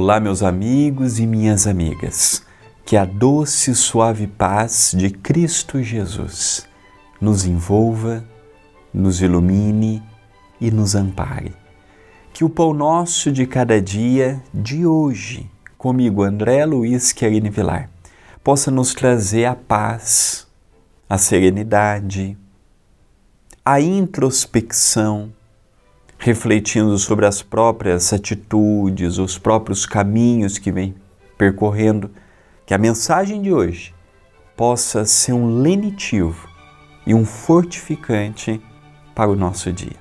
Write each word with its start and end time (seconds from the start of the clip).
Olá, 0.00 0.20
meus 0.20 0.44
amigos 0.44 1.18
e 1.18 1.26
minhas 1.26 1.66
amigas. 1.66 2.44
Que 2.86 2.96
a 2.96 3.04
doce 3.04 3.72
e 3.72 3.74
suave 3.74 4.28
paz 4.28 4.94
de 4.96 5.10
Cristo 5.10 5.82
Jesus 5.82 6.68
nos 7.20 7.44
envolva, 7.44 8.24
nos 8.94 9.20
ilumine 9.20 10.00
e 10.60 10.70
nos 10.70 10.94
ampare. 10.94 11.52
Que 12.32 12.44
o 12.44 12.48
pão 12.48 12.72
nosso 12.72 13.32
de 13.32 13.44
cada 13.44 13.82
dia, 13.82 14.40
de 14.54 14.86
hoje, 14.86 15.50
comigo, 15.76 16.22
André 16.22 16.64
Luiz 16.64 17.12
Querine 17.12 17.50
Vilar, 17.50 17.90
possa 18.44 18.70
nos 18.70 18.94
trazer 18.94 19.46
a 19.46 19.56
paz, 19.56 20.46
a 21.10 21.18
serenidade, 21.18 22.38
a 23.64 23.80
introspecção, 23.80 25.32
refletindo 26.18 26.98
sobre 26.98 27.24
as 27.24 27.42
próprias 27.42 28.12
atitudes, 28.12 29.18
os 29.18 29.38
próprios 29.38 29.86
caminhos 29.86 30.58
que 30.58 30.72
vem 30.72 30.94
percorrendo, 31.38 32.10
que 32.66 32.74
a 32.74 32.78
mensagem 32.78 33.40
de 33.40 33.52
hoje 33.52 33.94
possa 34.56 35.04
ser 35.04 35.32
um 35.32 35.62
lenitivo 35.62 36.48
e 37.06 37.14
um 37.14 37.24
fortificante 37.24 38.60
para 39.14 39.30
o 39.30 39.36
nosso 39.36 39.72
dia. 39.72 39.96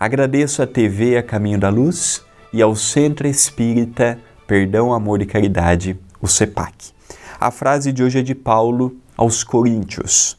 Agradeço 0.00 0.62
à 0.62 0.66
TV 0.66 1.18
A 1.18 1.22
Caminho 1.22 1.58
da 1.58 1.68
Luz 1.68 2.24
e 2.52 2.62
ao 2.62 2.74
Centro 2.74 3.28
Espírita 3.28 4.18
Perdão, 4.46 4.92
Amor 4.92 5.20
e 5.20 5.26
Caridade, 5.26 5.98
o 6.20 6.26
CEPAC. 6.26 6.92
A 7.38 7.50
frase 7.50 7.92
de 7.92 8.02
hoje 8.02 8.18
é 8.18 8.22
de 8.22 8.34
Paulo 8.34 8.96
aos 9.16 9.44
Coríntios. 9.44 10.38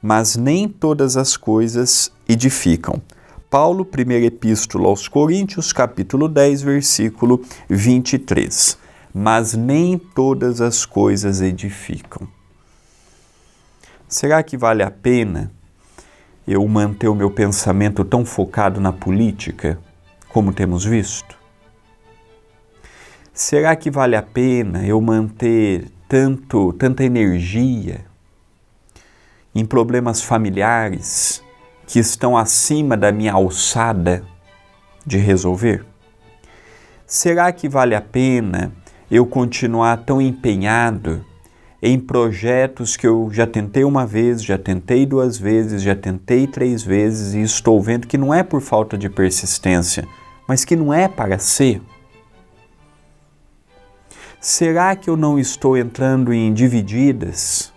Mas 0.00 0.36
nem 0.36 0.68
todas 0.68 1.16
as 1.16 1.36
coisas 1.36 2.12
edificam 2.28 3.00
Paulo, 3.52 3.84
primeira 3.84 4.24
epístola 4.24 4.88
aos 4.88 5.06
Coríntios, 5.08 5.74
capítulo 5.74 6.26
10, 6.26 6.62
versículo 6.62 7.42
23. 7.68 8.78
Mas 9.12 9.52
nem 9.52 9.98
todas 9.98 10.62
as 10.62 10.86
coisas 10.86 11.42
edificam. 11.42 12.26
Será 14.08 14.42
que 14.42 14.56
vale 14.56 14.82
a 14.82 14.90
pena 14.90 15.52
eu 16.48 16.66
manter 16.66 17.08
o 17.08 17.14
meu 17.14 17.30
pensamento 17.30 18.06
tão 18.06 18.24
focado 18.24 18.80
na 18.80 18.90
política, 18.90 19.78
como 20.30 20.54
temos 20.54 20.82
visto? 20.82 21.36
Será 23.34 23.76
que 23.76 23.90
vale 23.90 24.16
a 24.16 24.22
pena 24.22 24.86
eu 24.86 24.98
manter 24.98 25.90
tanto, 26.08 26.72
tanta 26.72 27.04
energia 27.04 28.02
em 29.54 29.66
problemas 29.66 30.22
familiares, 30.22 31.44
que 31.92 31.98
estão 31.98 32.38
acima 32.38 32.96
da 32.96 33.12
minha 33.12 33.34
alçada 33.34 34.24
de 35.04 35.18
resolver? 35.18 35.84
Será 37.06 37.52
que 37.52 37.68
vale 37.68 37.94
a 37.94 38.00
pena 38.00 38.72
eu 39.10 39.26
continuar 39.26 39.98
tão 39.98 40.18
empenhado 40.18 41.22
em 41.82 42.00
projetos 42.00 42.96
que 42.96 43.06
eu 43.06 43.28
já 43.30 43.46
tentei 43.46 43.84
uma 43.84 44.06
vez, 44.06 44.42
já 44.42 44.56
tentei 44.56 45.04
duas 45.04 45.36
vezes, 45.36 45.82
já 45.82 45.94
tentei 45.94 46.46
três 46.46 46.82
vezes 46.82 47.34
e 47.34 47.42
estou 47.42 47.78
vendo 47.78 48.06
que 48.06 48.16
não 48.16 48.32
é 48.32 48.42
por 48.42 48.62
falta 48.62 48.96
de 48.96 49.10
persistência, 49.10 50.08
mas 50.48 50.64
que 50.64 50.74
não 50.74 50.94
é 50.94 51.08
para 51.08 51.38
ser? 51.38 51.82
Será 54.40 54.96
que 54.96 55.10
eu 55.10 55.16
não 55.18 55.38
estou 55.38 55.76
entrando 55.76 56.32
em 56.32 56.54
divididas 56.54 57.70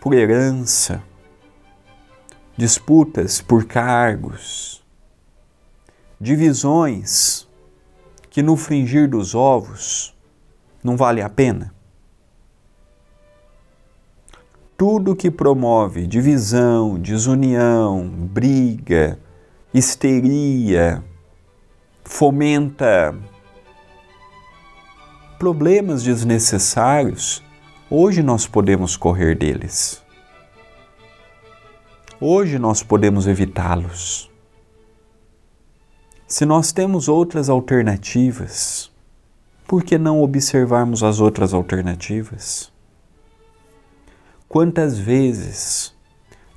por 0.00 0.14
herança? 0.14 1.02
Disputas 2.56 3.40
por 3.40 3.66
cargos, 3.66 4.82
divisões 6.20 7.46
que 8.30 8.42
no 8.42 8.56
fringir 8.56 9.08
dos 9.08 9.34
ovos 9.34 10.14
não 10.82 10.96
vale 10.96 11.20
a 11.20 11.28
pena. 11.28 11.74
Tudo 14.76 15.16
que 15.16 15.30
promove 15.30 16.06
divisão, 16.06 16.98
desunião, 16.98 18.08
briga, 18.08 19.18
histeria, 19.72 21.02
fomenta 22.04 23.14
problemas 25.38 26.02
desnecessários, 26.02 27.42
hoje 27.90 28.22
nós 28.22 28.46
podemos 28.46 28.96
correr 28.96 29.36
deles. 29.36 30.05
Hoje 32.18 32.58
nós 32.58 32.82
podemos 32.82 33.26
evitá-los. 33.26 34.30
Se 36.26 36.46
nós 36.46 36.72
temos 36.72 37.10
outras 37.10 37.50
alternativas, 37.50 38.90
por 39.66 39.84
que 39.84 39.98
não 39.98 40.22
observarmos 40.22 41.02
as 41.02 41.20
outras 41.20 41.52
alternativas? 41.52 42.72
Quantas 44.48 44.98
vezes 44.98 45.94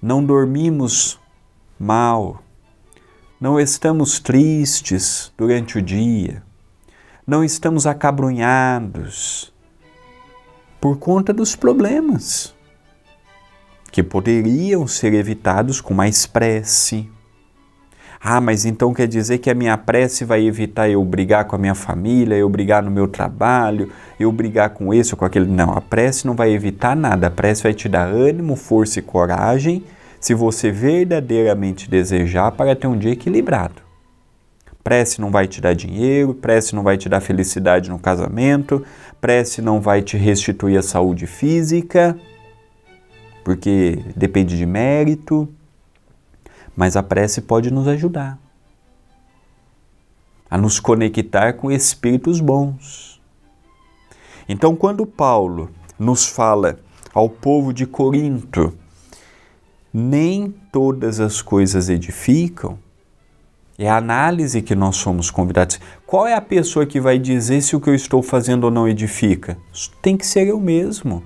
não 0.02 0.24
dormimos 0.24 1.20
mal, 1.78 2.42
não 3.38 3.60
estamos 3.60 4.18
tristes 4.18 5.34
durante 5.38 5.78
o 5.78 5.82
dia, 5.82 6.42
não 7.28 7.44
estamos 7.44 7.86
acabrunhados 7.86 9.54
por 10.80 10.98
conta 10.98 11.34
dos 11.34 11.54
problemas 11.54 12.58
que 13.92 14.04
poderiam 14.04 14.88
ser 14.88 15.14
evitados 15.14 15.82
com 15.82 15.94
mais 15.94 16.26
prece. 16.26 17.10
Ah, 18.22 18.42
mas 18.42 18.66
então 18.66 18.94
quer 18.94 19.08
dizer 19.08 19.38
que 19.38 19.50
a 19.50 19.56
minha 19.56 19.78
prece 19.78 20.26
vai 20.26 20.46
evitar 20.46 20.90
eu 20.90 21.04
brigar 21.06 21.46
com 21.46 21.56
a 21.56 21.60
minha 21.60 21.74
família, 21.74 22.36
eu 22.36 22.50
brigar 22.50 22.84
no 22.84 22.92
meu 22.92 23.08
trabalho, 23.08 23.90
eu 24.20 24.30
brigar 24.30 24.72
com 24.72 24.94
esse 24.94 25.14
ou 25.14 25.18
com 25.18 25.24
aquele. 25.24 25.50
Não, 25.50 25.72
a 25.72 25.80
prece 25.80 26.28
não 26.28 26.36
vai 26.36 26.52
evitar 26.52 26.98
nada. 26.98 27.28
A 27.28 27.32
prece 27.32 27.64
vai 27.64 27.74
te 27.74 27.88
dar 27.88 28.08
ânimo, 28.08 28.58
força 28.58 29.00
e 29.00 29.02
coragem 29.02 29.84
se 30.20 30.34
você 30.34 30.70
verdadeiramente 30.70 31.90
desejar 31.90 32.52
para 32.52 32.76
ter 32.76 32.88
um 32.88 32.98
dia 32.98 33.14
equilibrado. 33.14 33.82
Prece 34.84 35.22
não 35.22 35.32
vai 35.32 35.48
te 35.48 35.62
dar 35.62 35.74
dinheiro, 35.74 36.34
prece 36.34 36.76
não 36.76 36.84
vai 36.84 36.98
te 36.98 37.08
dar 37.08 37.22
felicidade 37.22 37.90
no 37.90 38.00
casamento, 38.00 38.84
prece 39.22 39.62
não 39.62 39.80
vai 39.80 40.02
te 40.02 40.18
restituir 40.18 40.78
a 40.78 40.82
saúde 40.82 41.26
física 41.26 42.18
porque 43.50 44.06
depende 44.16 44.56
de 44.56 44.64
mérito, 44.64 45.50
mas 46.76 46.96
a 46.96 47.02
prece 47.02 47.42
pode 47.42 47.72
nos 47.72 47.88
ajudar 47.88 48.38
a 50.48 50.56
nos 50.56 50.80
conectar 50.80 51.54
com 51.54 51.72
espíritos 51.72 52.40
bons. 52.40 53.20
Então, 54.48 54.76
quando 54.76 55.04
Paulo 55.04 55.72
nos 55.98 56.28
fala 56.28 56.78
ao 57.12 57.28
povo 57.28 57.74
de 57.74 57.88
Corinto, 57.88 58.72
nem 59.92 60.54
todas 60.72 61.20
as 61.20 61.42
coisas 61.42 61.90
edificam, 61.90 62.78
é 63.80 63.90
a 63.90 63.98
análise 63.98 64.62
que 64.62 64.76
nós 64.76 64.96
somos 64.98 65.32
convidados. 65.32 65.80
Qual 66.06 66.28
é 66.28 66.36
a 66.36 66.42
pessoa 66.42 66.86
que 66.86 67.02
vai 67.02 67.18
dizer 67.18 67.62
se 67.62 67.76
o 67.76 67.82
que 67.82 67.90
eu 67.90 67.96
estou 67.96 68.22
fazendo 68.22 68.66
ou 68.66 68.72
não 68.72 68.88
edifica? 68.88 69.58
Tem 70.04 70.16
que 70.16 70.28
ser 70.28 70.46
eu 70.46 70.60
mesmo. 70.60 71.24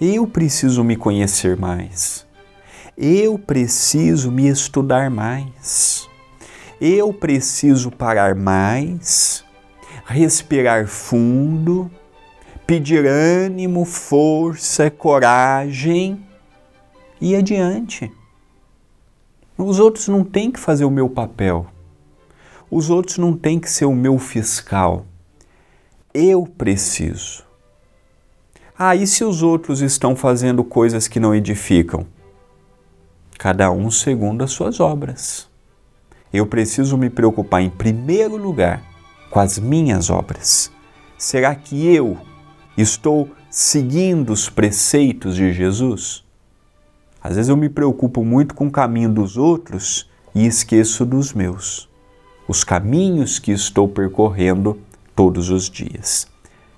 Eu 0.00 0.26
preciso 0.26 0.82
me 0.82 0.96
conhecer 0.96 1.56
mais. 1.56 2.26
Eu 2.98 3.38
preciso 3.38 4.30
me 4.30 4.48
estudar 4.48 5.08
mais. 5.08 6.08
Eu 6.80 7.12
preciso 7.12 7.90
parar 7.90 8.34
mais, 8.34 9.44
respirar 10.04 10.88
fundo, 10.88 11.88
pedir 12.66 13.06
ânimo, 13.06 13.84
força, 13.84 14.90
coragem 14.90 16.26
e 17.20 17.36
adiante. 17.36 18.10
Os 19.56 19.78
outros 19.78 20.08
não 20.08 20.24
têm 20.24 20.50
que 20.50 20.58
fazer 20.58 20.84
o 20.84 20.90
meu 20.90 21.08
papel. 21.08 21.66
Os 22.68 22.90
outros 22.90 23.18
não 23.18 23.32
têm 23.36 23.60
que 23.60 23.70
ser 23.70 23.84
o 23.84 23.94
meu 23.94 24.18
fiscal. 24.18 25.06
Eu 26.12 26.44
preciso. 26.44 27.43
Ah, 28.76 28.96
e 28.96 29.06
se 29.06 29.22
os 29.22 29.40
outros 29.40 29.80
estão 29.80 30.16
fazendo 30.16 30.64
coisas 30.64 31.06
que 31.06 31.20
não 31.20 31.32
edificam? 31.32 32.04
Cada 33.38 33.70
um 33.70 33.88
segundo 33.88 34.42
as 34.42 34.50
suas 34.50 34.80
obras. 34.80 35.48
Eu 36.32 36.44
preciso 36.44 36.98
me 36.98 37.08
preocupar 37.08 37.62
em 37.62 37.70
primeiro 37.70 38.36
lugar 38.36 38.82
com 39.30 39.38
as 39.38 39.60
minhas 39.60 40.10
obras. 40.10 40.72
Será 41.16 41.54
que 41.54 41.86
eu 41.86 42.18
estou 42.76 43.30
seguindo 43.48 44.32
os 44.32 44.48
preceitos 44.48 45.36
de 45.36 45.52
Jesus? 45.52 46.24
Às 47.22 47.36
vezes 47.36 47.50
eu 47.50 47.56
me 47.56 47.68
preocupo 47.68 48.24
muito 48.24 48.56
com 48.56 48.66
o 48.66 48.72
caminho 48.72 49.08
dos 49.08 49.36
outros 49.36 50.10
e 50.34 50.46
esqueço 50.46 51.06
dos 51.06 51.32
meus, 51.32 51.88
os 52.48 52.64
caminhos 52.64 53.38
que 53.38 53.52
estou 53.52 53.88
percorrendo 53.88 54.76
todos 55.14 55.48
os 55.48 55.70
dias. 55.70 56.33